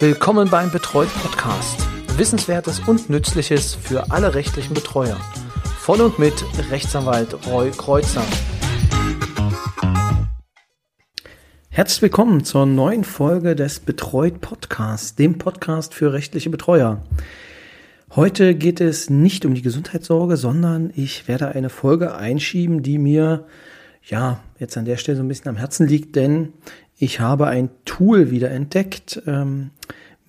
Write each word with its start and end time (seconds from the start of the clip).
Willkommen 0.00 0.50
beim 0.50 0.72
Betreut 0.72 1.08
Podcast. 1.22 1.86
Wissenswertes 2.16 2.80
und 2.80 3.10
Nützliches 3.10 3.76
für 3.76 4.10
alle 4.10 4.34
rechtlichen 4.34 4.74
Betreuer. 4.74 5.16
Von 5.78 6.00
und 6.00 6.18
mit 6.18 6.34
Rechtsanwalt 6.70 7.46
Roy 7.46 7.70
Kreuzer. 7.70 8.24
Herzlich 11.70 12.02
willkommen 12.02 12.42
zur 12.42 12.66
neuen 12.66 13.04
Folge 13.04 13.54
des 13.54 13.78
Betreut 13.78 14.40
Podcasts, 14.40 15.14
dem 15.14 15.38
Podcast 15.38 15.94
für 15.94 16.12
rechtliche 16.12 16.50
Betreuer. 16.50 17.00
Heute 18.16 18.56
geht 18.56 18.80
es 18.80 19.10
nicht 19.10 19.44
um 19.44 19.54
die 19.54 19.62
Gesundheitssorge, 19.62 20.36
sondern 20.36 20.92
ich 20.96 21.28
werde 21.28 21.48
eine 21.48 21.70
Folge 21.70 22.16
einschieben, 22.16 22.82
die 22.82 22.98
mir 22.98 23.46
ja 24.02 24.40
jetzt 24.58 24.76
an 24.76 24.84
der 24.84 24.96
Stelle 24.96 25.16
so 25.16 25.22
ein 25.22 25.28
bisschen 25.28 25.48
am 25.48 25.56
Herzen 25.56 25.86
liegt, 25.86 26.16
denn 26.16 26.52
ich 27.04 27.20
habe 27.20 27.48
ein 27.48 27.68
Tool 27.84 28.30
wieder 28.30 28.50
entdeckt, 28.50 29.20
ähm, 29.26 29.72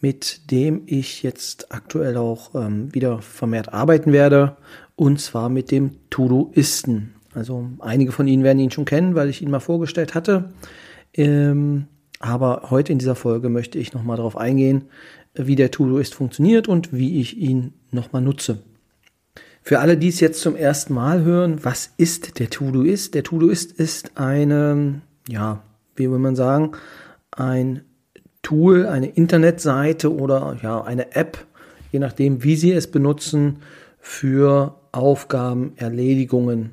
mit 0.02 0.52
dem 0.52 0.82
ich 0.88 1.24
jetzt 1.24 1.72
aktuell 1.72 2.18
auch 2.18 2.54
ähm, 2.54 2.94
wieder 2.94 3.22
vermehrt 3.22 3.74
arbeiten 3.74 4.12
werde, 4.12 4.58
und 4.98 5.22
zwar 5.22 5.48
mit 5.48 5.72
dem 5.72 5.92
Todoisten. 6.10 7.14
Also 7.34 7.70
einige 7.80 8.12
von 8.12 8.28
Ihnen 8.28 8.44
werden 8.44 8.60
ihn 8.60 8.72
schon 8.72 8.84
kennen, 8.84 9.16
weil 9.16 9.30
ich 9.30 9.42
ihn 9.42 9.50
mal 9.50 9.62
vorgestellt 9.62 10.16
hatte. 10.16 10.50
Ähm, 11.14 11.86
aber 12.20 12.68
heute 12.70 12.92
in 12.92 13.00
dieser 13.00 13.16
Folge 13.16 13.48
möchte 13.48 13.80
ich 13.80 13.94
nochmal 13.94 14.18
darauf 14.18 14.36
eingehen, 14.36 14.84
wie 15.34 15.56
der 15.56 15.72
Todoist 15.72 16.14
funktioniert 16.14 16.68
und 16.68 16.92
wie 16.92 17.22
ich 17.22 17.38
ihn 17.38 17.74
nochmal 17.92 18.22
nutze. 18.22 18.60
Für 19.62 19.80
alle, 19.80 19.96
die 19.96 20.10
es 20.10 20.20
jetzt 20.20 20.42
zum 20.42 20.58
ersten 20.58 20.94
Mal 20.94 21.24
hören, 21.24 21.64
was 21.64 21.94
ist 21.96 22.38
der 22.40 22.50
Todoist? 22.50 23.14
Der 23.14 23.24
Todoist 23.24 23.72
ist 23.72 24.18
eine, 24.18 25.02
ja, 25.30 25.64
wie 25.96 26.10
will 26.10 26.20
man 26.20 26.36
sagen, 26.36 26.72
ein 27.32 27.82
Tool, 28.42 28.86
eine 28.86 29.08
Internetseite 29.08 30.14
oder 30.14 30.58
ja, 30.62 30.84
eine 30.84 31.16
App, 31.16 31.46
je 31.92 32.00
nachdem, 32.00 32.44
wie 32.44 32.56
Sie 32.56 32.72
es 32.72 32.92
benutzen, 32.92 33.58
für 34.00 34.76
Aufgaben, 34.92 35.74
Erledigungen. 35.78 36.72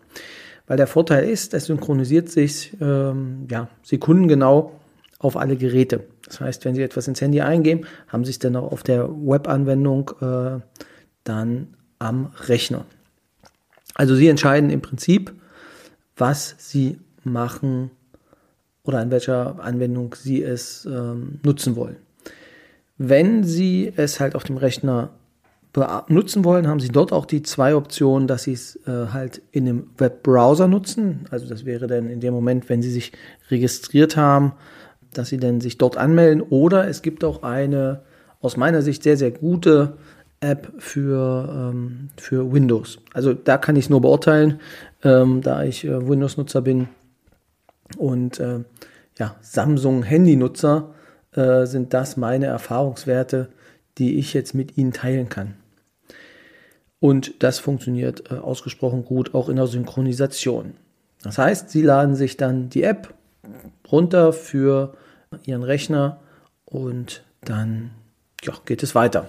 weil 0.67 0.77
der 0.77 0.87
Vorteil 0.87 1.29
ist, 1.29 1.55
es 1.55 1.67
synchronisiert 1.67 2.29
sich 2.29 2.77
ähm, 2.81 3.47
ja, 3.51 3.69
sekundengenau 3.83 4.73
auf 5.19 5.37
alle 5.37 5.57
Geräte. 5.57 6.05
Das 6.25 6.41
heißt, 6.41 6.65
wenn 6.65 6.75
Sie 6.75 6.83
etwas 6.83 7.09
ins 7.09 7.21
Handy 7.21 7.41
eingeben, 7.41 7.87
haben 8.09 8.25
Sie 8.25 8.31
es 8.31 8.39
dann 8.39 8.57
auch 8.57 8.73
auf 8.73 8.83
der 8.83 9.09
Webanwendung 9.09 10.11
äh, 10.21 10.61
dann 11.25 11.77
am 11.99 12.33
Rechner. 12.47 12.85
Also 13.97 14.15
Sie 14.15 14.29
entscheiden 14.29 14.69
im 14.69 14.83
Prinzip, 14.83 15.33
was 16.17 16.55
Sie 16.59 16.99
machen 17.25 17.91
oder 18.85 18.99
an 18.99 19.11
welcher 19.11 19.59
Anwendung 19.59 20.15
Sie 20.15 20.43
es 20.43 20.85
ähm, 20.85 21.41
nutzen 21.43 21.77
wollen. 21.77 21.97
Wenn 22.99 23.43
Sie 23.43 23.93
es 23.97 24.21
halt 24.21 24.35
auf 24.35 24.45
dem 24.45 24.59
Rechner 24.59 25.11
nutzen 26.09 26.45
wollen, 26.45 26.69
haben 26.69 26.81
Sie 26.81 26.89
dort 26.89 27.13
auch 27.13 27.27
die 27.27 27.43
zwei 27.43 27.75
Optionen, 27.75 28.27
dass 28.27 28.45
Sie 28.45 28.53
es 28.53 28.77
äh, 28.87 29.09
halt 29.13 29.43
in 29.51 29.69
einem 29.69 29.91
Webbrowser 29.99 30.69
nutzen. 30.69 31.27
Also 31.31 31.47
das 31.47 31.67
wäre 31.67 31.87
dann 31.87 32.09
in 32.09 32.21
dem 32.21 32.33
Moment, 32.33 32.69
wenn 32.69 32.81
Sie 32.81 32.91
sich 32.91 33.13
registriert 33.51 34.17
haben, 34.17 34.53
dass 35.13 35.29
Sie 35.29 35.37
dann 35.39 35.61
sich 35.61 35.77
dort 35.77 35.99
anmelden. 35.99 36.43
Oder 36.43 36.89
es 36.89 37.03
gibt 37.03 37.25
auch 37.25 37.43
eine 37.43 38.03
aus 38.41 38.57
meiner 38.57 38.81
Sicht 38.81 39.03
sehr, 39.03 39.17
sehr 39.17 39.31
gute 39.31 39.99
App 40.41 40.73
für, 40.79 41.71
ähm, 41.73 42.11
für 42.17 42.53
Windows. 42.53 42.99
Also 43.13 43.33
da 43.33 43.59
kann 43.59 43.77
ich 43.77 43.87
es 43.87 43.91
nur 43.91 44.01
beurteilen, 44.01 44.61
ähm, 45.03 45.41
da 45.43 45.65
ich 45.65 45.85
äh, 45.85 46.09
Windows-Nutzer 46.09 46.63
bin 46.63 46.89
und 47.97 48.39
äh, 48.39 48.61
ja, 49.19 49.37
Samsung-Handy-Nutzer 49.41 50.95
äh, 51.33 51.67
sind 51.67 51.95
das 51.95 52.17
meine 52.17 52.47
Erfahrungswerte, 52.47 53.49
die 53.99 54.19
ich 54.19 54.35
jetzt 54.35 54.55
mit 54.55 54.77
Ihnen 54.77 54.93
teilen 54.93 55.29
kann. 55.29 55.55
Und 57.01 57.43
das 57.43 57.59
funktioniert 57.59 58.31
äh, 58.31 58.35
ausgesprochen 58.35 59.05
gut 59.05 59.35
auch 59.35 59.49
in 59.49 59.57
der 59.57 59.67
Synchronisation. 59.67 60.75
Das 61.23 61.39
heißt, 61.39 61.71
Sie 61.71 61.83
laden 61.83 62.15
sich 62.15 62.37
dann 62.37 62.69
die 62.69 62.83
App 62.83 63.15
runter 63.91 64.33
für 64.33 64.95
Ihren 65.45 65.63
Rechner 65.63 66.21
und 66.65 67.25
dann 67.43 67.91
ja, 68.43 68.55
geht 68.65 68.83
es 68.83 68.95
weiter. 68.95 69.29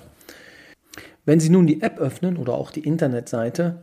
Wenn 1.28 1.42
Sie 1.42 1.50
nun 1.50 1.68
die 1.68 1.82
App 1.82 2.00
öffnen 2.00 2.38
oder 2.38 2.54
auch 2.54 2.72
die 2.72 2.80
Internetseite, 2.80 3.82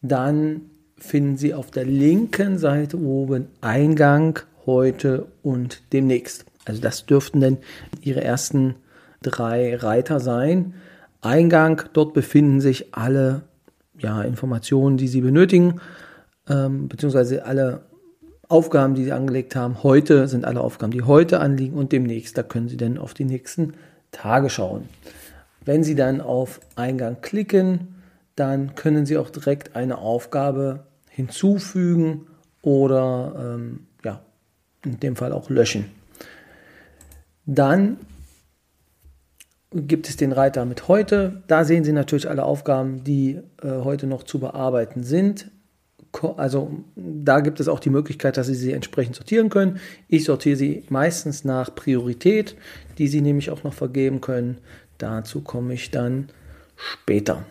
dann 0.00 0.60
finden 0.96 1.36
Sie 1.36 1.52
auf 1.52 1.72
der 1.72 1.84
linken 1.84 2.56
Seite 2.56 2.96
oben 3.00 3.48
Eingang 3.60 4.38
heute 4.64 5.26
und 5.42 5.82
demnächst. 5.92 6.44
Also 6.66 6.80
das 6.80 7.04
dürften 7.04 7.40
dann 7.40 7.58
Ihre 8.00 8.22
ersten 8.22 8.76
drei 9.22 9.74
Reiter 9.74 10.20
sein. 10.20 10.74
Eingang. 11.20 11.82
Dort 11.94 12.14
befinden 12.14 12.60
sich 12.60 12.94
alle 12.94 13.42
ja, 13.98 14.22
Informationen, 14.22 14.98
die 14.98 15.08
Sie 15.08 15.20
benötigen, 15.20 15.80
ähm, 16.48 16.86
beziehungsweise 16.86 17.44
alle 17.44 17.80
Aufgaben, 18.46 18.94
die 18.94 19.02
Sie 19.02 19.12
angelegt 19.12 19.56
haben. 19.56 19.82
Heute 19.82 20.28
sind 20.28 20.44
alle 20.44 20.60
Aufgaben, 20.60 20.92
die 20.92 21.02
heute 21.02 21.40
anliegen 21.40 21.76
und 21.76 21.90
demnächst, 21.90 22.38
da 22.38 22.44
können 22.44 22.68
Sie 22.68 22.76
dann 22.76 22.98
auf 22.98 23.14
die 23.14 23.24
nächsten 23.24 23.74
Tage 24.12 24.48
schauen. 24.48 24.84
Wenn 25.68 25.84
Sie 25.84 25.94
dann 25.94 26.22
auf 26.22 26.60
Eingang 26.76 27.20
klicken, 27.20 27.96
dann 28.36 28.74
können 28.74 29.04
Sie 29.04 29.18
auch 29.18 29.28
direkt 29.28 29.76
eine 29.76 29.98
Aufgabe 29.98 30.86
hinzufügen 31.10 32.26
oder 32.62 33.34
ähm, 33.38 33.80
ja, 34.02 34.22
in 34.82 34.98
dem 34.98 35.14
Fall 35.14 35.30
auch 35.30 35.50
löschen. 35.50 35.84
Dann 37.44 37.98
gibt 39.74 40.08
es 40.08 40.16
den 40.16 40.32
Reiter 40.32 40.64
mit 40.64 40.88
heute. 40.88 41.42
Da 41.48 41.66
sehen 41.66 41.84
Sie 41.84 41.92
natürlich 41.92 42.30
alle 42.30 42.44
Aufgaben, 42.44 43.04
die 43.04 43.38
äh, 43.62 43.68
heute 43.68 44.06
noch 44.06 44.22
zu 44.22 44.38
bearbeiten 44.38 45.02
sind. 45.02 45.50
Also 46.38 46.70
da 46.96 47.40
gibt 47.40 47.60
es 47.60 47.68
auch 47.68 47.78
die 47.78 47.90
Möglichkeit, 47.90 48.38
dass 48.38 48.46
Sie 48.46 48.54
sie 48.54 48.72
entsprechend 48.72 49.16
sortieren 49.16 49.50
können. 49.50 49.80
Ich 50.08 50.24
sortiere 50.24 50.56
sie 50.56 50.84
meistens 50.88 51.44
nach 51.44 51.74
Priorität, 51.74 52.56
die 52.96 53.08
Sie 53.08 53.20
nämlich 53.20 53.50
auch 53.50 53.64
noch 53.64 53.74
vergeben 53.74 54.22
können. 54.22 54.56
Dazu 54.98 55.40
komme 55.40 55.74
ich 55.74 55.90
dann 55.90 56.28
später. 56.76 57.44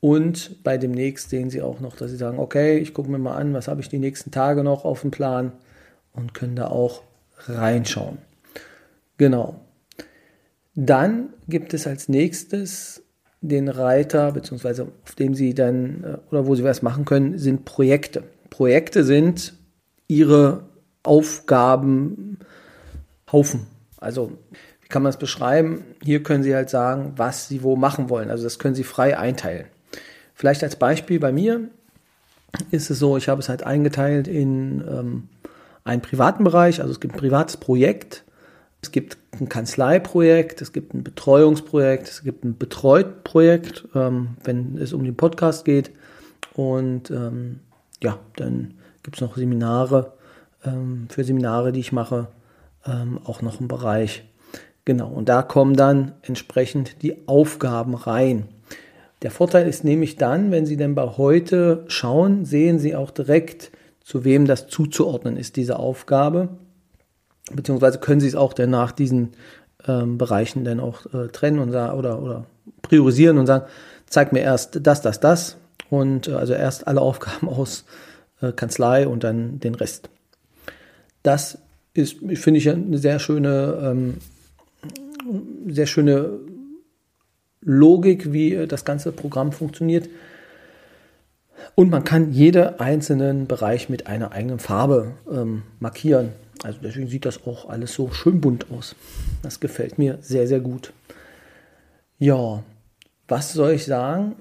Und 0.00 0.62
bei 0.62 0.78
demnächst 0.78 1.30
sehen 1.30 1.50
Sie 1.50 1.60
auch 1.60 1.80
noch, 1.80 1.96
dass 1.96 2.10
Sie 2.10 2.16
sagen, 2.16 2.38
okay, 2.38 2.78
ich 2.78 2.94
gucke 2.94 3.10
mir 3.10 3.18
mal 3.18 3.36
an, 3.36 3.52
was 3.52 3.68
habe 3.68 3.80
ich 3.80 3.88
die 3.88 3.98
nächsten 3.98 4.30
Tage 4.30 4.62
noch 4.62 4.84
auf 4.84 5.00
dem 5.00 5.10
Plan 5.10 5.52
und 6.12 6.34
können 6.34 6.56
da 6.56 6.68
auch 6.68 7.02
reinschauen. 7.46 8.18
Genau. 9.16 9.60
Dann 10.74 11.30
gibt 11.48 11.74
es 11.74 11.86
als 11.88 12.08
nächstes 12.08 13.02
den 13.40 13.68
Reiter, 13.68 14.32
beziehungsweise 14.32 14.88
auf 15.04 15.14
dem 15.14 15.34
Sie 15.34 15.54
dann 15.54 16.04
äh, 16.04 16.18
oder 16.30 16.46
wo 16.46 16.54
Sie 16.54 16.64
was 16.64 16.82
machen 16.82 17.04
können, 17.04 17.38
sind 17.38 17.64
Projekte. 17.64 18.22
Projekte 18.50 19.04
sind 19.04 19.54
Ihre 20.06 20.64
Aufgabenhaufen. 21.02 22.38
Also, 23.96 24.32
wie 24.88 24.92
kann 24.92 25.02
man 25.02 25.10
es 25.10 25.18
beschreiben? 25.18 25.84
Hier 26.02 26.22
können 26.22 26.42
Sie 26.42 26.54
halt 26.54 26.70
sagen, 26.70 27.12
was 27.16 27.48
Sie 27.48 27.62
wo 27.62 27.76
machen 27.76 28.08
wollen. 28.08 28.30
Also, 28.30 28.44
das 28.44 28.58
können 28.58 28.74
Sie 28.74 28.84
frei 28.84 29.18
einteilen. 29.18 29.66
Vielleicht 30.34 30.62
als 30.62 30.76
Beispiel 30.76 31.20
bei 31.20 31.32
mir 31.32 31.68
ist 32.70 32.90
es 32.90 32.98
so, 32.98 33.16
ich 33.16 33.28
habe 33.28 33.40
es 33.40 33.48
halt 33.48 33.62
eingeteilt 33.62 34.28
in 34.28 34.80
ähm, 34.88 35.28
einen 35.84 36.02
privaten 36.02 36.44
Bereich. 36.44 36.80
Also, 36.80 36.92
es 36.92 37.00
gibt 37.00 37.14
ein 37.14 37.18
privates 37.18 37.56
Projekt 37.56 38.24
es 38.80 38.92
gibt 38.92 39.18
ein 39.40 39.48
Kanzleiprojekt, 39.48 40.62
es 40.62 40.72
gibt 40.72 40.94
ein 40.94 41.02
Betreuungsprojekt, 41.02 42.08
es 42.08 42.22
gibt 42.22 42.44
ein 42.44 42.56
Betreut-Projekt, 42.56 43.88
ähm, 43.94 44.36
wenn 44.44 44.78
es 44.78 44.92
um 44.92 45.04
den 45.04 45.16
Podcast 45.16 45.64
geht. 45.64 45.90
Und 46.54 47.10
ähm, 47.10 47.60
ja, 48.02 48.18
dann 48.36 48.74
gibt 49.02 49.16
es 49.16 49.20
noch 49.20 49.36
Seminare, 49.36 50.12
ähm, 50.64 51.06
für 51.10 51.24
Seminare, 51.24 51.72
die 51.72 51.80
ich 51.80 51.92
mache, 51.92 52.28
ähm, 52.86 53.18
auch 53.24 53.42
noch 53.42 53.58
einen 53.58 53.68
Bereich. 53.68 54.27
Genau, 54.88 55.08
und 55.08 55.28
da 55.28 55.42
kommen 55.42 55.76
dann 55.76 56.12
entsprechend 56.22 57.02
die 57.02 57.28
Aufgaben 57.28 57.94
rein. 57.94 58.48
Der 59.20 59.30
Vorteil 59.30 59.68
ist 59.68 59.84
nämlich 59.84 60.16
dann, 60.16 60.50
wenn 60.50 60.64
Sie 60.64 60.78
denn 60.78 60.94
bei 60.94 61.02
heute 61.18 61.84
schauen, 61.88 62.46
sehen 62.46 62.78
Sie 62.78 62.96
auch 62.96 63.10
direkt, 63.10 63.70
zu 64.00 64.24
wem 64.24 64.46
das 64.46 64.68
zuzuordnen 64.68 65.36
ist, 65.36 65.56
diese 65.56 65.78
Aufgabe 65.78 66.48
beziehungsweise 67.52 67.98
können 67.98 68.20
Sie 68.20 68.28
es 68.28 68.34
auch 68.34 68.54
dann 68.54 68.70
nach 68.70 68.92
diesen 68.92 69.32
ähm, 69.86 70.16
Bereichen 70.16 70.64
dann 70.64 70.80
auch 70.80 71.04
äh, 71.12 71.28
trennen 71.28 71.58
und 71.58 71.68
oder, 71.68 72.22
oder 72.22 72.46
priorisieren 72.80 73.36
und 73.36 73.46
sagen, 73.46 73.66
zeig 74.06 74.32
mir 74.32 74.40
erst 74.40 74.86
das, 74.86 75.02
das, 75.02 75.20
das 75.20 75.58
und 75.90 76.28
äh, 76.28 76.32
also 76.32 76.54
erst 76.54 76.86
alle 76.86 77.02
Aufgaben 77.02 77.46
aus 77.50 77.84
äh, 78.40 78.52
Kanzlei 78.52 79.06
und 79.06 79.22
dann 79.22 79.60
den 79.60 79.74
Rest. 79.74 80.08
Das 81.22 81.58
ist, 81.92 82.20
finde 82.34 82.56
ich, 82.56 82.70
eine 82.70 82.96
sehr 82.96 83.18
schöne, 83.18 83.78
ähm, 83.82 84.14
sehr 85.66 85.86
schöne 85.86 86.38
Logik, 87.60 88.32
wie 88.32 88.66
das 88.66 88.84
ganze 88.84 89.12
Programm 89.12 89.52
funktioniert. 89.52 90.08
Und 91.74 91.90
man 91.90 92.04
kann 92.04 92.32
jeden 92.32 92.78
einzelnen 92.80 93.46
Bereich 93.46 93.88
mit 93.88 94.06
einer 94.06 94.32
eigenen 94.32 94.58
Farbe 94.58 95.12
ähm, 95.30 95.62
markieren. 95.80 96.32
Also 96.62 96.78
deswegen 96.82 97.08
sieht 97.08 97.24
das 97.24 97.46
auch 97.46 97.68
alles 97.68 97.94
so 97.94 98.10
schön 98.10 98.40
bunt 98.40 98.70
aus. 98.70 98.96
Das 99.42 99.60
gefällt 99.60 99.98
mir 99.98 100.18
sehr, 100.20 100.46
sehr 100.46 100.60
gut. 100.60 100.92
Ja, 102.18 102.64
was 103.28 103.52
soll 103.52 103.72
ich 103.72 103.84
sagen? 103.84 104.36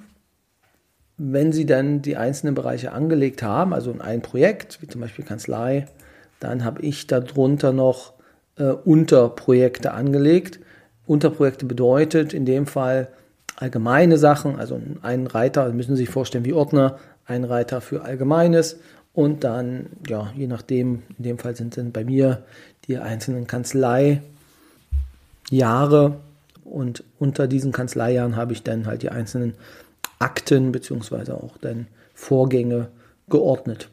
Wenn 1.17 1.51
Sie 1.51 1.65
dann 1.65 2.01
die 2.01 2.17
einzelnen 2.17 2.55
Bereiche 2.55 2.91
angelegt 2.91 3.43
haben, 3.43 3.73
also 3.73 3.91
in 3.91 4.01
ein 4.01 4.21
Projekt, 4.21 4.81
wie 4.81 4.87
zum 4.87 5.01
Beispiel 5.01 5.25
Kanzlei, 5.25 5.87
dann 6.39 6.63
habe 6.63 6.81
ich 6.81 7.07
darunter 7.07 7.73
noch 7.73 8.13
äh, 8.57 8.65
Unterprojekte 8.65 9.93
angelegt. 9.93 10.59
Unterprojekte 11.07 11.65
bedeutet 11.65 12.33
in 12.33 12.45
dem 12.45 12.67
Fall 12.67 13.07
allgemeine 13.55 14.17
Sachen, 14.17 14.59
also 14.59 14.79
ein 15.01 15.27
Reiter, 15.27 15.71
müssen 15.71 15.95
Sie 15.95 16.03
sich 16.03 16.09
vorstellen 16.09 16.45
wie 16.45 16.53
Ordner, 16.53 16.99
ein 17.25 17.43
Reiter 17.43 17.81
für 17.81 18.03
Allgemeines 18.03 18.77
und 19.13 19.43
dann, 19.43 19.87
ja, 20.07 20.31
je 20.35 20.47
nachdem, 20.47 21.01
in 21.17 21.23
dem 21.23 21.39
Fall 21.39 21.55
sind 21.55 21.75
dann 21.75 21.91
bei 21.91 22.03
mir 22.03 22.43
die 22.87 22.97
einzelnen 22.97 23.47
Kanzleijahre 23.47 24.21
und 26.63 27.03
unter 27.17 27.47
diesen 27.47 27.71
Kanzleijahren 27.71 28.35
habe 28.35 28.53
ich 28.53 28.63
dann 28.63 28.85
halt 28.85 29.01
die 29.01 29.09
einzelnen 29.09 29.55
Akten 30.19 30.71
beziehungsweise 30.71 31.35
auch 31.35 31.57
dann 31.57 31.87
Vorgänge 32.13 32.89
geordnet, 33.29 33.89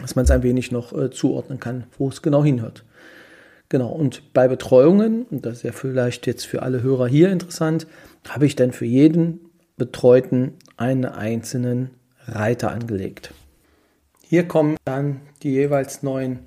dass 0.00 0.16
man 0.16 0.24
es 0.24 0.30
ein 0.30 0.42
wenig 0.42 0.70
noch 0.70 0.92
äh, 0.92 1.10
zuordnen 1.10 1.60
kann, 1.60 1.84
wo 1.98 2.08
es 2.08 2.22
genau 2.22 2.44
hinhört. 2.44 2.84
Genau, 3.70 3.88
und 3.88 4.34
bei 4.34 4.48
Betreuungen, 4.48 5.26
und 5.30 5.46
das 5.46 5.58
ist 5.58 5.62
ja 5.62 5.72
vielleicht 5.72 6.26
jetzt 6.26 6.44
für 6.44 6.62
alle 6.62 6.82
Hörer 6.82 7.06
hier 7.06 7.30
interessant, 7.30 7.86
habe 8.28 8.44
ich 8.44 8.56
dann 8.56 8.72
für 8.72 8.84
jeden 8.84 9.38
Betreuten 9.76 10.54
einen 10.76 11.04
einzelnen 11.04 11.90
Reiter 12.26 12.72
angelegt. 12.72 13.32
Hier 14.26 14.46
kommen 14.48 14.76
dann 14.84 15.20
die 15.44 15.52
jeweils 15.52 16.02
neuen 16.02 16.40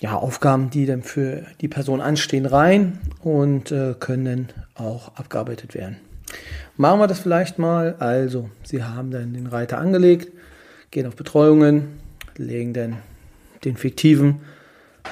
ja, 0.00 0.16
Aufgaben, 0.16 0.70
die 0.70 0.86
dann 0.86 1.02
für 1.02 1.42
die 1.60 1.68
Person 1.68 2.00
anstehen, 2.00 2.46
rein 2.46 2.98
und 3.20 3.70
äh, 3.70 3.94
können 4.00 4.48
auch 4.74 5.14
abgearbeitet 5.16 5.74
werden. 5.74 5.98
Machen 6.78 7.00
wir 7.00 7.06
das 7.06 7.20
vielleicht 7.20 7.58
mal. 7.58 7.96
Also, 7.98 8.48
Sie 8.64 8.82
haben 8.82 9.10
dann 9.10 9.34
den 9.34 9.46
Reiter 9.46 9.76
angelegt, 9.76 10.32
gehen 10.90 11.06
auf 11.06 11.16
Betreuungen, 11.16 12.00
legen 12.38 12.72
dann 12.72 12.96
den 13.64 13.76
fiktiven 13.76 14.40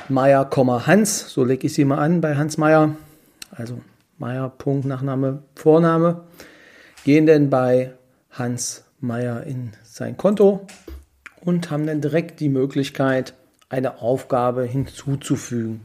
Meier, 0.08 0.48
Hans, 0.86 1.30
so 1.30 1.44
lege 1.44 1.66
ich 1.66 1.74
sie 1.74 1.84
mal 1.84 1.98
an 1.98 2.20
bei 2.20 2.36
Hans 2.36 2.58
Meier, 2.58 2.96
also 3.50 3.80
Meier, 4.18 4.48
Punkt, 4.48 4.86
Nachname, 4.86 5.42
Vorname, 5.54 6.22
gehen 7.04 7.26
dann 7.26 7.50
bei 7.50 7.92
Hans 8.30 8.84
Meier 9.00 9.44
in 9.44 9.72
sein 9.82 10.16
Konto, 10.16 10.66
und 11.40 11.70
haben 11.70 11.86
dann 11.86 12.00
direkt 12.00 12.40
die 12.40 12.48
Möglichkeit, 12.48 13.34
eine 13.68 14.00
Aufgabe 14.02 14.64
hinzuzufügen. 14.64 15.80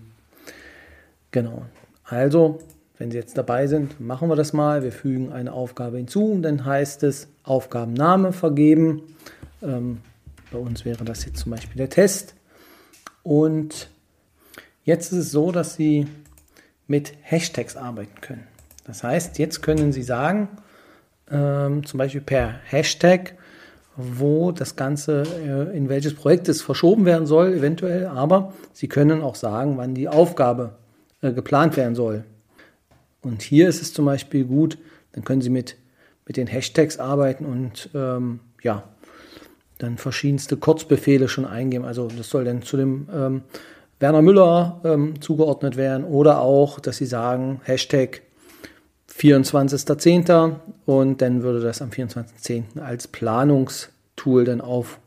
Genau. 1.32 1.66
Also, 2.04 2.60
wenn 2.98 3.12
Sie 3.12 3.18
jetzt 3.18 3.38
dabei 3.38 3.68
sind, 3.68 4.00
machen 4.00 4.30
wir 4.30 4.36
das 4.36 4.54
mal. 4.54 4.84
Wir 4.84 4.92
fügen 4.92 5.32
eine 5.32 5.54
Aufgabe 5.54 5.98
hinzu 5.98 6.32
und 6.32 6.44
dann 6.44 6.66
heißt 6.66 7.04
es 7.04 7.28
Aufgabenname 7.44 8.32
vergeben. 8.32 9.02
Ähm, 9.62 10.00
bei 10.52 10.58
uns 10.58 10.86
wäre 10.86 11.04
das 11.04 11.26
jetzt 11.26 11.40
zum 11.40 11.52
Beispiel 11.52 11.78
der 11.78 11.90
Test. 11.90 12.36
Und 13.24 13.90
jetzt 14.86 15.12
ist 15.12 15.20
es 15.20 15.32
so, 15.32 15.52
dass 15.52 15.76
Sie 15.76 16.08
mit 16.88 17.14
Hashtags 17.22 17.76
arbeiten 17.76 18.22
können. 18.22 18.48
Das 18.86 19.04
heißt, 19.04 19.38
jetzt 19.40 19.62
können 19.62 19.92
Sie 19.92 20.04
sagen, 20.04 20.48
ähm, 21.30 21.86
zum 21.86 21.98
Beispiel 21.98 22.22
per 22.22 22.60
Hashtag, 22.66 23.34
wo 23.98 24.52
das 24.52 24.76
Ganze, 24.76 25.24
äh, 25.24 25.76
in 25.76 25.90
welches 25.90 26.14
Projekt 26.14 26.48
es 26.48 26.62
verschoben 26.62 27.06
werden 27.06 27.26
soll, 27.26 27.54
eventuell, 27.54 28.06
aber 28.06 28.54
Sie 28.74 28.88
können 28.88 29.22
auch 29.22 29.36
sagen, 29.36 29.78
wann 29.78 29.96
die 29.96 30.08
Aufgabe 30.08 30.76
äh, 31.22 31.34
geplant 31.34 31.78
werden 31.78 31.96
soll. 31.96 32.24
Und 33.22 33.42
hier 33.42 33.68
ist 33.68 33.82
es 33.82 33.92
zum 33.92 34.06
Beispiel 34.06 34.46
gut, 34.46 34.78
dann 35.14 35.24
können 35.24 35.42
Sie 35.42 35.50
mit, 35.50 35.78
mit 36.28 36.38
den 36.38 36.46
Hashtags 36.46 37.00
arbeiten 37.00 37.46
und 37.46 37.90
ähm, 37.96 38.40
ja, 38.62 38.84
dann 39.80 39.98
verschiedenste 39.98 40.58
Kurzbefehle 40.58 41.28
schon 41.28 41.46
eingeben. 41.46 41.86
Also 41.86 42.08
das 42.08 42.30
soll 42.30 42.46
dann 42.46 42.62
zu 42.62 42.78
dem 42.78 43.08
ähm, 43.14 43.42
Werner 44.00 44.22
Müller 44.22 44.82
ähm, 44.84 45.22
zugeordnet 45.22 45.78
werden 45.78 46.06
oder 46.06 46.42
auch, 46.42 46.80
dass 46.80 46.98
Sie 46.98 47.06
sagen, 47.06 47.62
Hashtag 47.64 48.22
24.10. 49.18 50.56
und 50.86 51.22
dann 51.22 51.44
würde 51.44 51.62
das 51.62 51.82
am 51.82 51.90
24.10. 51.90 52.80
als 52.82 53.08
Planungstool 53.08 54.44
dann 54.44 54.60
auf, 54.60 55.00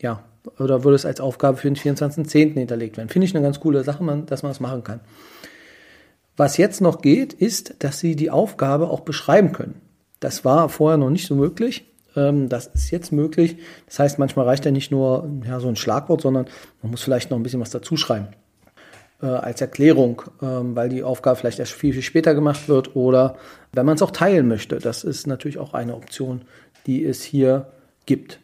ja, 0.00 0.22
oder 0.58 0.84
würde 0.84 0.96
es 0.96 1.06
als 1.06 1.20
Aufgabe 1.20 1.56
für 1.56 1.70
den 1.70 1.76
24.10. 1.76 2.52
hinterlegt 2.54 2.98
werden. 2.98 3.08
Finde 3.08 3.26
ich 3.26 3.34
eine 3.34 3.42
ganz 3.42 3.60
coole 3.60 3.82
Sache, 3.82 4.04
dass 4.26 4.42
man 4.42 4.50
das 4.50 4.60
machen 4.60 4.84
kann. 4.84 5.00
Was 6.36 6.56
jetzt 6.56 6.80
noch 6.80 7.00
geht, 7.00 7.32
ist, 7.32 7.76
dass 7.78 8.00
Sie 8.00 8.16
die 8.16 8.30
Aufgabe 8.30 8.90
auch 8.90 9.00
beschreiben 9.00 9.52
können. 9.52 9.80
Das 10.20 10.44
war 10.44 10.68
vorher 10.68 10.98
noch 10.98 11.10
nicht 11.10 11.26
so 11.26 11.34
möglich. 11.34 11.84
Ähm, 12.16 12.48
das 12.48 12.66
ist 12.66 12.90
jetzt 12.90 13.12
möglich. 13.12 13.56
Das 13.86 13.98
heißt, 13.98 14.18
manchmal 14.18 14.46
reicht 14.46 14.64
ja 14.64 14.70
nicht 14.70 14.90
nur 14.90 15.28
ja, 15.46 15.60
so 15.60 15.68
ein 15.68 15.76
Schlagwort, 15.76 16.20
sondern 16.20 16.46
man 16.82 16.90
muss 16.90 17.02
vielleicht 17.02 17.30
noch 17.30 17.38
ein 17.38 17.42
bisschen 17.42 17.60
was 17.60 17.70
dazu 17.70 17.96
schreiben 17.96 18.28
äh, 19.22 19.26
als 19.26 19.60
Erklärung, 19.60 20.22
ähm, 20.42 20.76
weil 20.76 20.88
die 20.88 21.02
Aufgabe 21.02 21.36
vielleicht 21.36 21.58
erst 21.58 21.72
viel, 21.72 21.92
viel 21.92 22.02
später 22.02 22.34
gemacht 22.34 22.68
wird 22.68 22.94
oder 22.94 23.36
wenn 23.72 23.86
man 23.86 23.96
es 23.96 24.02
auch 24.02 24.10
teilen 24.10 24.48
möchte. 24.48 24.78
Das 24.78 25.04
ist 25.04 25.26
natürlich 25.26 25.58
auch 25.58 25.74
eine 25.74 25.94
Option, 25.94 26.42
die 26.86 27.04
es 27.04 27.22
hier 27.22 27.68
gibt. 28.06 28.40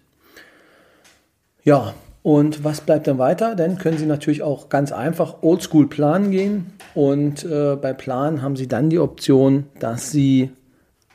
Ja, 1.62 1.95
und 2.23 2.65
was 2.65 2.83
bleibt 2.83 3.07
dann 3.07 3.19
weiter? 3.19 3.55
Dann 3.55 3.79
können 3.79 3.99
Sie 3.99 4.07
natürlich 4.07 4.43
auch 4.43 4.69
ganz 4.69 4.93
einfach 4.93 5.43
Oldschool 5.43 5.89
planen 5.89 6.31
gehen. 6.31 6.73
Und 6.95 7.45
äh, 7.45 7.77
bei 7.77 7.93
Plan 7.93 8.43
haben 8.43 8.57
Sie 8.57 8.69
dann 8.69 8.91
die 8.91 8.99
Option, 8.99 9.67
dass 9.79 10.11
Sie 10.11 10.50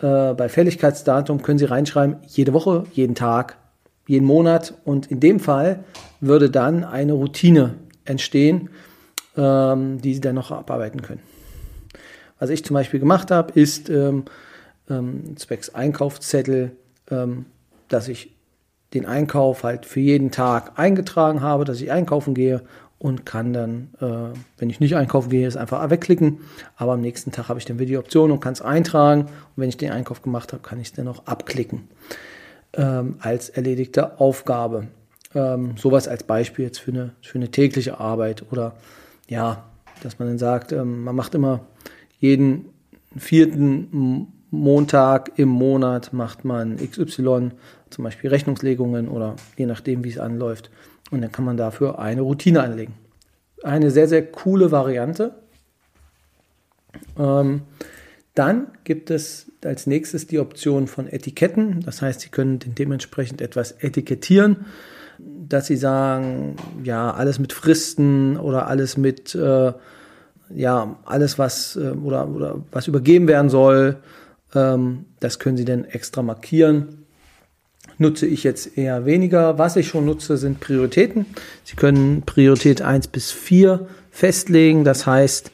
äh, 0.06 0.36
bei 0.36 0.50
Fälligkeitsdatum 0.50 1.42
können 1.42 1.58
Sie 1.58 1.66
reinschreiben, 1.66 2.18
jede 2.28 2.54
Woche, 2.54 2.84
jeden 2.94 3.16
Tag, 3.16 3.58
jeden 4.08 4.28
Monat. 4.28 4.76
Und 4.84 5.10
in 5.10 5.20
dem 5.20 5.40
Fall 5.40 5.84
würde 6.20 6.52
dann 6.52 6.84
eine 6.84 7.14
Routine 7.14 7.74
entstehen, 8.04 8.70
ähm, 9.36 10.00
die 10.00 10.14
sie 10.14 10.22
dann 10.22 10.36
noch 10.36 10.52
abarbeiten 10.52 11.02
können. 11.02 11.22
Was 12.38 12.52
ich 12.52 12.64
zum 12.64 12.76
Beispiel 12.76 13.00
gemacht 13.00 13.32
habe, 13.32 13.60
ist 13.60 13.90
ähm, 13.90 14.26
ähm, 14.92 15.38
zwecks 15.38 15.70
Einkaufszettel, 15.74 16.74
ähm, 17.10 17.46
dass 17.88 18.08
ich 18.08 18.36
den 18.94 19.08
Einkauf 19.08 19.64
halt 19.64 19.88
für 19.88 20.02
jeden 20.02 20.30
Tag 20.30 20.78
eingetragen 20.78 21.42
habe, 21.42 21.66
dass 21.66 21.82
ich 21.82 21.92
einkaufen 21.92 22.36
gehe 22.36 22.62
und 23.06 23.24
kann 23.24 23.54
dann, 23.54 23.90
äh, 24.02 24.36
wenn 24.58 24.72
ich 24.72 24.80
nicht 24.80 24.96
einkaufen 24.96 25.30
gehe, 25.30 25.46
es 25.46 25.56
einfach 25.56 25.88
wegklicken. 25.92 26.40
Aber 26.76 26.94
am 26.94 27.02
nächsten 27.02 27.32
Tag 27.32 27.50
habe 27.50 27.60
ich 27.60 27.66
dann 27.66 27.78
wieder 27.78 27.90
die 27.90 27.98
Option 28.00 28.32
und 28.32 28.40
kann 28.40 28.54
es 28.54 28.64
eintragen. 28.64 29.26
Und 29.26 29.30
wenn 29.58 29.70
ich 29.70 29.78
den 29.78 29.92
Einkauf 29.92 30.24
gemacht 30.24 30.54
habe, 30.54 30.64
kann 30.64 30.80
ich 30.80 30.88
es 30.88 30.94
dann 30.94 31.08
auch 31.08 31.28
abklicken 31.28 31.88
ähm, 32.74 33.18
als 33.20 33.50
erledigte 33.50 34.20
Aufgabe. 34.20 34.88
Ähm, 35.36 35.78
sowas 35.78 36.08
als 36.08 36.24
Beispiel 36.24 36.66
jetzt 36.66 36.80
für 36.80 36.90
eine, 36.94 37.12
für 37.22 37.38
eine 37.38 37.52
tägliche 37.52 38.00
Arbeit 38.00 38.44
oder 38.52 38.74
ja, 39.28 39.66
dass 40.02 40.18
man 40.18 40.28
dann 40.28 40.40
sagt, 40.40 40.72
ähm, 40.72 41.04
man 41.04 41.16
macht 41.16 41.36
immer 41.36 41.60
jeden 42.18 42.70
vierten 43.16 44.32
Montag 44.50 45.38
im 45.38 45.50
Monat 45.50 46.12
macht 46.12 46.44
man 46.44 46.78
XY, 46.78 47.52
zum 47.92 48.04
Beispiel 48.04 48.32
Rechnungslegungen 48.32 49.10
oder 49.10 49.36
je 49.58 49.68
nachdem, 49.68 50.04
wie 50.04 50.10
es 50.10 50.18
anläuft. 50.18 50.72
Und 51.12 51.22
dann 51.22 51.32
kann 51.32 51.46
man 51.46 51.58
dafür 51.58 52.00
eine 52.00 52.22
Routine 52.22 52.64
anlegen. 52.64 52.94
Eine 53.64 53.92
sehr, 53.92 54.08
sehr 54.08 54.26
coole 54.26 54.72
Variante. 54.72 55.36
Ähm, 57.18 57.62
dann 58.34 58.68
gibt 58.84 59.10
es 59.12 59.52
als 59.64 59.88
nächstes 59.88 60.28
die 60.28 60.40
Option 60.40 60.88
von 60.88 61.08
Etiketten. 61.08 61.82
Das 61.82 62.02
heißt, 62.02 62.22
Sie 62.22 62.30
können 62.30 62.60
dementsprechend 62.60 63.42
etwas 63.42 63.72
etikettieren, 63.72 64.66
dass 65.18 65.68
Sie 65.68 65.78
sagen, 65.78 66.58
ja, 66.84 67.12
alles 67.12 67.40
mit 67.40 67.54
Fristen 67.54 68.38
oder 68.38 68.68
alles 68.68 68.98
mit, 68.98 69.34
äh, 69.36 69.74
ja, 70.54 71.00
alles 71.06 71.40
was 71.40 71.78
äh, 71.78 71.92
oder, 71.92 72.28
oder 72.28 72.62
was 72.72 72.88
übergeben 72.88 73.28
werden 73.28 73.50
soll, 73.50 73.98
ähm, 74.54 75.06
das 75.20 75.40
können 75.40 75.58
Sie 75.58 75.66
dann 75.66 75.86
extra 75.86 76.22
markieren. 76.22 77.05
Nutze 77.98 78.26
ich 78.26 78.44
jetzt 78.44 78.78
eher 78.78 79.06
weniger. 79.06 79.58
Was 79.58 79.76
ich 79.76 79.88
schon 79.88 80.06
nutze, 80.06 80.38
sind 80.38 80.60
Prioritäten. 80.60 81.26
Sie 81.64 81.76
können 81.76 82.24
Priorität 82.24 82.82
1 82.82 83.08
bis 83.08 83.32
4 83.32 83.88
festlegen. 84.12 84.84
Das 84.84 85.06
heißt, 85.06 85.52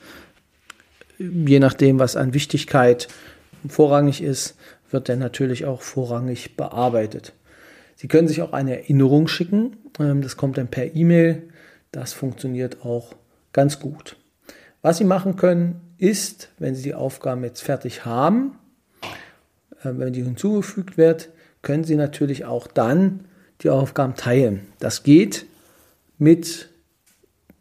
je 1.19 1.59
nachdem, 1.59 1.99
was 1.99 2.15
an 2.15 2.33
Wichtigkeit 2.33 3.07
vorrangig 3.67 4.23
ist, 4.23 4.55
wird 4.89 5.09
dann 5.09 5.19
natürlich 5.19 5.65
auch 5.65 5.81
vorrangig 5.81 6.57
bearbeitet. 6.57 7.33
Sie 7.95 8.07
können 8.07 8.27
sich 8.27 8.41
auch 8.41 8.53
eine 8.53 8.77
Erinnerung 8.77 9.27
schicken. 9.27 9.77
Ähm, 9.99 10.21
das 10.21 10.35
kommt 10.37 10.57
dann 10.57 10.67
per 10.67 10.95
E-Mail. 10.95 11.43
Das 11.91 12.13
funktioniert 12.13 12.83
auch 12.83 13.15
ganz 13.53 13.79
gut. 13.79 14.17
Was 14.81 14.97
Sie 14.97 15.03
machen 15.03 15.35
können, 15.35 15.81
ist, 15.99 16.49
wenn 16.57 16.73
Sie 16.73 16.81
die 16.81 16.95
Aufgaben 16.95 17.43
jetzt 17.43 17.61
fertig 17.61 18.05
haben, 18.05 18.57
äh, 19.83 19.91
wenn 19.93 20.13
die 20.13 20.23
hinzugefügt 20.23 20.97
wird, 20.97 21.29
können 21.61 21.83
Sie 21.83 21.95
natürlich 21.95 22.45
auch 22.45 22.67
dann 22.67 23.25
die 23.61 23.69
Aufgaben 23.69 24.15
teilen. 24.15 24.67
Das 24.79 25.03
geht 25.03 25.45
mit 26.17 26.69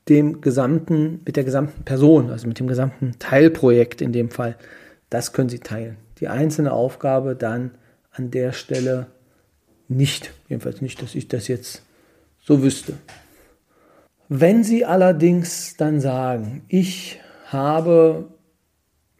dem 0.08 0.40
gesamten, 0.40 1.20
mit 1.24 1.36
der 1.36 1.44
gesamten 1.44 1.84
Person, 1.84 2.30
also 2.30 2.48
mit 2.48 2.58
dem 2.58 2.66
gesamten 2.66 3.18
Teilprojekt 3.18 4.00
in 4.00 4.12
dem 4.12 4.30
Fall. 4.30 4.56
Das 5.08 5.32
können 5.32 5.48
Sie 5.48 5.60
teilen. 5.60 5.96
Die 6.18 6.28
einzelne 6.28 6.72
Aufgabe 6.72 7.36
dann 7.36 7.72
an 8.10 8.30
der 8.30 8.52
Stelle 8.52 9.06
nicht. 9.88 10.32
Jedenfalls 10.48 10.80
nicht, 10.80 11.02
dass 11.02 11.14
ich 11.14 11.28
das 11.28 11.48
jetzt 11.48 11.82
so 12.40 12.62
wüsste. 12.62 12.94
Wenn 14.28 14.64
Sie 14.64 14.84
allerdings 14.84 15.76
dann 15.76 16.00
sagen, 16.00 16.62
ich 16.68 17.20
habe 17.46 18.28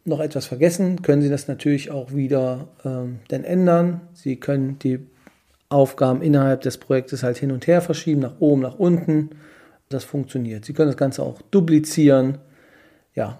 noch 0.03 0.19
etwas 0.19 0.45
vergessen, 0.45 1.01
können 1.01 1.21
Sie 1.21 1.29
das 1.29 1.47
natürlich 1.47 1.91
auch 1.91 2.13
wieder 2.13 2.67
ähm, 2.83 3.19
dann 3.27 3.43
ändern. 3.43 4.01
Sie 4.13 4.37
können 4.37 4.79
die 4.79 4.99
Aufgaben 5.69 6.21
innerhalb 6.21 6.61
des 6.61 6.77
Projektes 6.77 7.23
halt 7.23 7.37
hin 7.37 7.51
und 7.51 7.67
her 7.67 7.81
verschieben, 7.81 8.21
nach 8.21 8.39
oben, 8.39 8.61
nach 8.61 8.77
unten. 8.77 9.31
Das 9.89 10.03
funktioniert. 10.03 10.65
Sie 10.65 10.73
können 10.73 10.89
das 10.89 10.97
Ganze 10.97 11.23
auch 11.23 11.41
duplizieren. 11.43 12.39
Ja, 13.13 13.39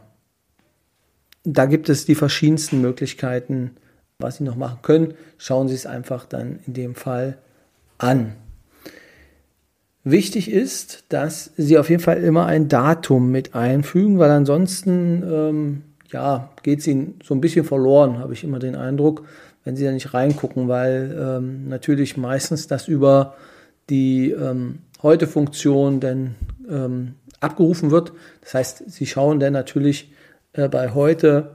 da 1.43 1.65
gibt 1.65 1.89
es 1.89 2.05
die 2.05 2.15
verschiedensten 2.15 2.81
Möglichkeiten, 2.81 3.71
was 4.19 4.37
Sie 4.37 4.43
noch 4.43 4.55
machen 4.55 4.79
können. 4.81 5.13
Schauen 5.37 5.67
Sie 5.67 5.75
es 5.75 5.85
einfach 5.85 6.25
dann 6.25 6.59
in 6.67 6.73
dem 6.73 6.95
Fall 6.95 7.37
an. 7.97 8.35
Wichtig 10.03 10.49
ist, 10.51 11.05
dass 11.09 11.51
Sie 11.57 11.77
auf 11.77 11.89
jeden 11.89 12.01
Fall 12.01 12.23
immer 12.23 12.45
ein 12.45 12.67
Datum 12.67 13.31
mit 13.31 13.55
einfügen, 13.55 14.19
weil 14.19 14.31
ansonsten 14.31 15.23
ähm, 15.23 15.83
ja, 16.11 16.49
geht 16.63 16.79
es 16.79 16.87
ihnen 16.87 17.19
so 17.23 17.33
ein 17.33 17.41
bisschen 17.41 17.65
verloren, 17.65 18.19
habe 18.19 18.33
ich 18.33 18.43
immer 18.43 18.59
den 18.59 18.75
Eindruck, 18.75 19.23
wenn 19.63 19.75
sie 19.75 19.85
da 19.85 19.91
nicht 19.91 20.13
reingucken, 20.13 20.67
weil 20.67 21.17
ähm, 21.19 21.67
natürlich 21.69 22.17
meistens 22.17 22.67
das 22.67 22.87
über 22.87 23.35
die 23.89 24.31
ähm, 24.31 24.79
Heute-Funktion 25.01 25.99
dann 25.99 26.35
ähm, 26.69 27.15
abgerufen 27.39 27.91
wird. 27.91 28.13
Das 28.41 28.53
heißt, 28.53 28.91
sie 28.91 29.05
schauen 29.05 29.39
dann 29.39 29.53
natürlich 29.53 30.11
äh, 30.53 30.67
bei 30.67 30.91
heute 30.93 31.51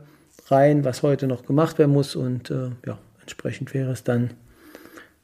rein, 0.48 0.84
was 0.84 1.02
heute 1.02 1.26
noch 1.26 1.46
gemacht 1.46 1.78
werden 1.78 1.92
muss 1.92 2.16
und 2.16 2.50
äh, 2.50 2.70
ja, 2.86 2.98
entsprechend 3.20 3.74
wäre 3.74 3.92
es 3.92 4.04
dann 4.04 4.30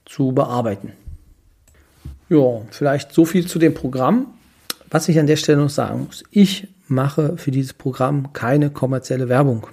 zu 0.05 0.33
bearbeiten. 0.33 0.93
Ja, 2.29 2.63
vielleicht 2.71 3.13
so 3.13 3.25
viel 3.25 3.47
zu 3.47 3.59
dem 3.59 3.75
Programm. 3.75 4.27
Was 4.91 5.09
ich 5.09 5.19
an 5.19 5.27
der 5.27 5.37
Stelle 5.37 5.59
noch 5.59 5.71
sagen 5.71 6.05
muss, 6.07 6.25
ich 6.31 6.69
mache 6.93 7.37
für 7.37 7.51
dieses 7.51 7.73
Programm 7.73 8.33
keine 8.33 8.71
kommerzielle 8.71 9.29
Werbung. 9.29 9.67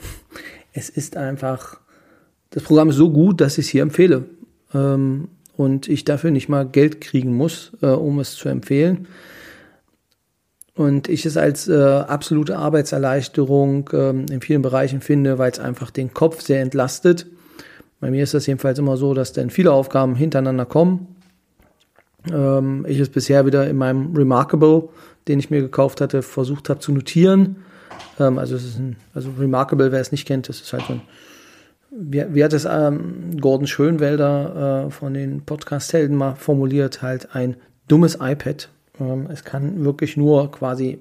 Es 0.74 0.90
ist 0.90 1.18
einfach, 1.18 1.80
das 2.50 2.64
Programm 2.64 2.90
ist 2.90 2.96
so 2.96 3.12
gut, 3.12 3.42
dass 3.42 3.58
ich 3.58 3.66
es 3.66 3.72
hier 3.72 3.84
empfehle. 3.84 4.26
Ähm, 4.74 5.30
und 5.58 5.90
ich 5.90 6.06
dafür 6.06 6.32
nicht 6.32 6.48
mal 6.48 6.66
Geld 6.66 7.02
kriegen 7.02 7.36
muss, 7.36 7.72
äh, 7.82 7.88
um 7.88 8.20
es 8.20 8.36
zu 8.36 8.48
empfehlen. 8.48 9.08
Und 10.74 11.10
ich 11.10 11.26
es 11.26 11.36
als 11.36 11.68
äh, 11.68 11.74
absolute 11.74 12.58
Arbeitserleichterung 12.58 13.90
ähm, 13.92 14.26
in 14.32 14.40
vielen 14.40 14.62
Bereichen 14.62 15.02
finde, 15.02 15.38
weil 15.38 15.52
es 15.52 15.60
einfach 15.60 15.92
den 15.92 16.14
Kopf 16.14 16.42
sehr 16.42 16.62
entlastet. 16.62 17.26
Bei 18.00 18.10
mir 18.10 18.24
ist 18.24 18.34
das 18.34 18.46
jedenfalls 18.46 18.80
immer 18.80 18.96
so, 18.96 19.14
dass 19.14 19.34
dann 19.34 19.50
viele 19.50 19.74
Aufgaben 19.74 20.16
hintereinander 20.16 20.66
kommen. 20.66 21.16
Ähm, 22.32 22.86
ich 22.88 22.98
es 22.98 23.10
bisher 23.10 23.46
wieder 23.46 23.70
in 23.70 23.76
meinem 23.76 24.16
Remarkable 24.16 24.88
den 25.30 25.40
ich 25.40 25.50
mir 25.50 25.62
gekauft 25.62 26.02
hatte, 26.02 26.22
versucht 26.22 26.70
habe 26.70 26.80
zu 26.80 26.92
notieren. 26.92 27.58
Ähm, 28.20 28.38
also 28.38 28.56
es 28.56 28.66
ist 28.66 28.80
ein, 28.80 28.98
also 29.14 29.30
Remarkable, 29.40 29.92
wer 29.92 30.02
es 30.02 30.12
nicht 30.12 30.28
kennt, 30.28 30.50
das 30.50 30.60
ist 30.60 30.74
halt 30.74 30.84
so 30.88 30.94
ein, 30.94 31.02
wie, 31.92 32.26
wie 32.34 32.44
hat 32.44 32.54
es 32.54 32.66
ähm, 32.66 33.38
Gordon 33.40 33.68
Schönwelder 33.68 34.88
äh, 34.88 34.92
von 34.92 35.14
den 35.14 35.42
Podcast-Helden 35.42 36.16
mal 36.16 36.36
formuliert, 36.36 37.02
halt 37.02 37.34
ein 37.36 37.56
dummes 37.88 38.18
iPad. 38.22 38.70
Ähm, 39.00 39.28
es 39.32 39.44
kann 39.44 39.86
wirklich 39.86 40.18
nur 40.18 40.52
quasi 40.52 41.00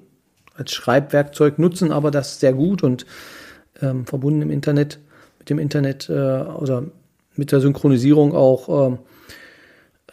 als 0.55 0.73
Schreibwerkzeug 0.73 1.59
nutzen, 1.59 1.91
aber 1.91 2.11
das 2.11 2.39
sehr 2.39 2.53
gut 2.53 2.83
und 2.83 3.05
ähm, 3.81 4.05
verbunden 4.05 4.41
im 4.41 4.51
Internet, 4.51 4.99
mit 5.39 5.49
dem 5.49 5.59
Internet 5.59 6.09
äh, 6.09 6.13
oder 6.13 6.83
mit 7.35 7.51
der 7.51 7.61
Synchronisierung 7.61 8.35
auch 8.35 8.87
ähm, 8.87 8.97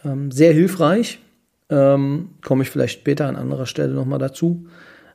ähm, 0.04 0.30
sehr 0.30 0.52
hilfreich. 0.52 1.20
Ähm, 1.68 2.30
komme 2.44 2.62
ich 2.62 2.70
vielleicht 2.70 3.00
später 3.00 3.26
an 3.26 3.36
anderer 3.36 3.66
Stelle 3.66 3.92
nochmal 3.92 4.18
dazu. 4.18 4.66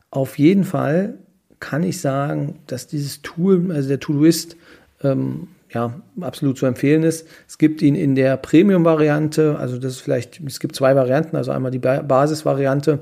Auf 0.10 0.38
jeden 0.38 0.65
Fall 0.65 1.17
kann 1.60 1.84
ich 1.84 2.01
sagen, 2.01 2.60
dass 2.67 2.88
dieses 2.88 3.22
Tool, 3.22 3.72
also 3.72 3.88
der 3.88 4.00
Todoist, 4.00 4.58
ähm, 5.03 5.48
ja, 5.70 6.01
absolut 6.20 6.58
zu 6.58 6.65
empfehlen 6.65 7.03
ist. 7.03 7.25
Es 7.48 7.58
gibt 7.58 7.81
ihn 7.81 7.96
in 7.96 8.15
der 8.15 8.36
Premium-Variante, 8.36 9.58
also 9.58 9.77
das 9.77 9.93
ist 9.93 10.01
vielleicht, 10.01 10.41
es 10.46 10.60
gibt 10.60 10.75
zwei 10.75 10.96
Varianten, 10.96 11.38
also 11.38 11.51
einmal 11.51 11.72
die 11.72 11.79
Basis-Variante, 11.79 13.00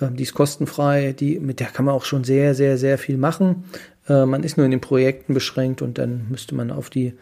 äh, 0.00 0.10
die 0.12 0.22
ist 0.22 0.34
kostenfrei, 0.34 1.12
die, 1.12 1.40
mit 1.40 1.58
der 1.58 1.68
kann 1.68 1.84
man 1.86 1.94
auch 1.94 2.04
schon 2.04 2.22
sehr, 2.22 2.54
sehr, 2.54 2.78
sehr 2.78 2.98
viel 2.98 3.16
machen. 3.16 3.64
Äh, 4.08 4.26
man 4.26 4.44
ist 4.44 4.56
nur 4.56 4.64
in 4.64 4.70
den 4.70 4.80
Projekten 4.80 5.34
beschränkt 5.34 5.82
und 5.82 5.98
dann 5.98 6.26
müsste 6.30 6.54
man 6.54 6.70
auf 6.70 6.90
die 6.90 7.14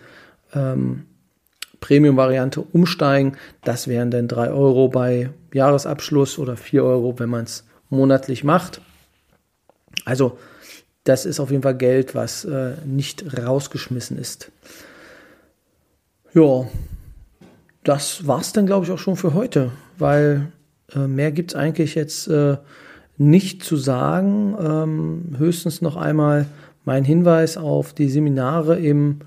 ähm, 0.55 1.07
Premium-Variante 1.83 2.62
umsteigen. 2.62 3.37
Das 3.62 3.87
wären 3.87 4.11
dann 4.11 4.29
3 4.29 4.51
Euro 4.51 4.89
bei 4.89 5.29
Jahresabschluss 5.53 6.39
oder 6.39 6.57
4 6.57 6.83
Euro, 6.83 7.19
wenn 7.19 7.29
man 7.29 7.45
es 7.45 7.65
monatlich 7.91 8.45
macht. 8.45 8.81
Also 10.07 10.39
das 11.05 11.27
ist 11.27 11.41
auf 11.41 11.51
jeden 11.51 11.62
Fall 11.62 11.77
Geld, 11.77 12.15
was 12.15 12.47
äh, 12.47 12.77
nicht 12.87 13.37
rausgeschmissen 13.37 14.17
ist. 14.17 14.51
Ja, 16.33 16.67
das 17.85 18.27
war 18.27 18.41
es 18.41 18.53
dann, 18.53 18.65
glaube 18.65 18.87
ich, 18.87 18.93
auch 18.93 18.99
schon 18.99 19.17
für 19.17 19.35
heute, 19.35 19.73
weil 19.99 20.53
äh, 20.95 21.01
mehr 21.01 21.33
gibt 21.33 21.51
es 21.51 21.57
eigentlich 21.57 21.95
jetzt 21.95 22.29
äh, 22.29 22.57
nicht 23.19 23.65
zu 23.65 23.77
sagen. 23.77 24.57
Ähm, 24.59 25.37
höchstens 25.37 25.83
noch 25.83 25.97
einmal 25.97 26.47
mein 26.85 27.05
Hinweis 27.05 27.57
auf 27.57 27.93
die 27.93 28.09
Seminare 28.09 28.79
im 28.79 29.19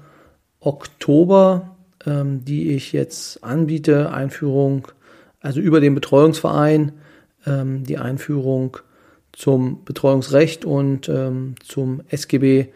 Oktober 0.61 1.74
ähm, 2.05 2.45
die 2.45 2.71
ich 2.71 2.91
jetzt 2.91 3.43
anbiete. 3.43 4.11
Einführung, 4.11 4.87
also 5.39 5.59
über 5.59 5.79
den 5.79 5.95
Betreuungsverein, 5.95 6.93
ähm, 7.45 7.83
die 7.83 7.97
Einführung 7.97 8.77
zum 9.31 9.83
Betreuungsrecht 9.83 10.65
und 10.65 11.09
ähm, 11.09 11.55
zum 11.63 12.01
SGB 12.09 12.67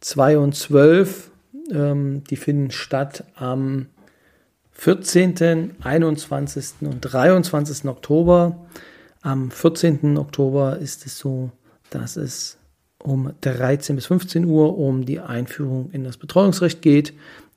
2 0.00 0.38
und 0.38 0.54
12. 0.54 1.30
Ähm, 1.70 2.24
die 2.24 2.36
finden 2.36 2.70
statt 2.70 3.24
am 3.36 3.86
14., 4.72 5.76
21. 5.80 6.74
und 6.80 7.00
23. 7.00 7.84
Oktober. 7.88 8.66
Am 9.20 9.50
14. 9.50 10.18
Oktober 10.18 10.78
ist 10.78 11.06
es 11.06 11.18
so, 11.18 11.50
dass 11.90 12.16
es 12.16 12.58
um 12.98 13.32
13 13.42 13.96
bis 13.96 14.06
15 14.06 14.44
Uhr 14.44 14.78
um 14.78 15.04
die 15.04 15.20
Einführung 15.20 15.90
in 15.92 16.04
das 16.04 16.16
Betreuungsrecht 16.16 16.82
geht. 16.82 17.14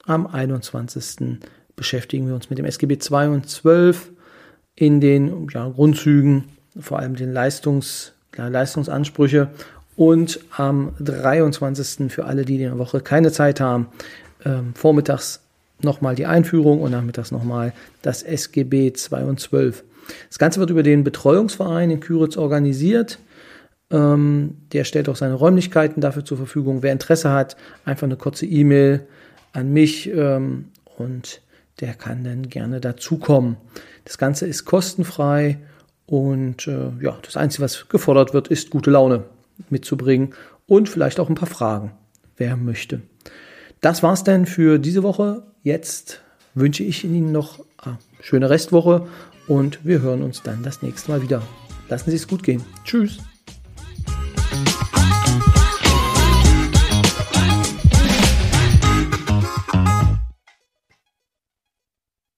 Am 0.08 0.28
21. 0.28 1.40
beschäftigen 1.76 2.28
wir 2.28 2.36
uns 2.36 2.52
mit 2.52 2.60
dem 2.60 2.66
SGB 2.66 3.00
2 3.00 3.30
und 3.30 3.50
12 3.50 4.12
in 4.76 5.02
den 5.02 5.48
ja, 5.52 5.68
Grundzügen, 5.68 6.44
vor 6.80 7.00
allem 7.00 7.16
den 7.16 7.34
Leistungs, 7.34 8.14
Leistungsansprüche. 8.36 9.50
Und 9.96 10.42
am 10.56 10.92
23. 11.00 12.12
für 12.12 12.26
alle, 12.26 12.46
die 12.46 12.56
in 12.56 12.62
der 12.62 12.78
Woche 12.78 13.00
keine 13.00 13.32
Zeit 13.32 13.60
haben, 13.60 13.88
ähm, 14.44 14.74
vormittags 14.76 15.40
nochmal 15.82 16.14
die 16.16 16.28
Einführung 16.28 16.82
und 16.82 16.92
nachmittags 16.92 17.32
nochmal 17.32 17.74
das 18.04 18.22
SGB 18.22 18.94
2 18.94 19.24
und 19.24 19.40
12. 19.40 19.84
Das 20.30 20.38
Ganze 20.38 20.60
wird 20.60 20.70
über 20.70 20.84
den 20.84 21.04
Betreuungsverein 21.04 21.90
in 21.90 22.00
Küritz 22.00 22.38
organisiert. 22.38 23.18
Ähm, 23.90 24.58
der 24.72 24.84
stellt 24.84 25.10
auch 25.10 25.16
seine 25.16 25.34
Räumlichkeiten 25.34 26.02
dafür 26.02 26.26
zur 26.26 26.38
Verfügung. 26.38 26.84
Wer 26.84 26.92
Interesse 26.92 27.32
hat, 27.32 27.56
einfach 27.86 28.04
eine 28.04 28.18
kurze 28.18 28.46
E-Mail 28.46 29.08
an 29.56 29.72
mich 29.72 30.10
ähm, 30.10 30.66
und 30.98 31.42
der 31.80 31.94
kann 31.94 32.24
dann 32.24 32.50
gerne 32.50 32.80
dazukommen. 32.80 33.58
Das 34.06 34.18
Ganze 34.18 34.46
ist 34.46 34.66
kostenfrei 34.66 35.58
und 36.06 36.68
äh, 36.68 36.92
ja, 37.02 37.18
das 37.22 37.38
Einzige, 37.38 37.64
was 37.64 37.90
gefordert 37.90 38.34
wird, 38.34 38.48
ist 38.48 38.70
gute 38.70 38.92
Laune 38.92 39.24
mitzubringen 39.70 40.34
und 40.68 40.90
vielleicht 40.90 41.20
auch 41.20 41.30
ein 41.30 41.36
paar 41.36 41.48
Fragen, 41.50 41.92
wer 42.38 42.56
möchte. 42.58 43.02
Das 43.82 44.04
war's 44.04 44.24
dann 44.24 44.46
für 44.46 44.80
diese 44.80 45.04
Woche. 45.04 45.44
Jetzt 45.64 46.22
wünsche 46.54 46.84
ich 46.84 47.04
Ihnen 47.04 47.32
noch 47.32 47.64
eine 47.78 47.98
schöne 48.22 48.50
Restwoche 48.50 49.08
und 49.48 49.86
wir 49.86 50.02
hören 50.02 50.24
uns 50.24 50.42
dann 50.44 50.64
das 50.64 50.82
nächste 50.82 51.12
Mal 51.12 51.22
wieder. 51.22 51.42
Lassen 51.90 52.10
Sie 52.10 52.16
es 52.16 52.28
gut 52.28 52.44
gehen. 52.44 52.64
Tschüss. 52.84 53.20